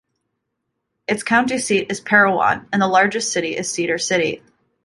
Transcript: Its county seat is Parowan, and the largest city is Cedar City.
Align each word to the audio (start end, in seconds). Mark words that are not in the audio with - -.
Its 1.07 1.21
county 1.21 1.59
seat 1.59 1.91
is 1.91 2.01
Parowan, 2.01 2.67
and 2.73 2.81
the 2.81 2.87
largest 2.87 3.31
city 3.31 3.55
is 3.55 3.71
Cedar 3.71 3.99
City. 3.99 4.41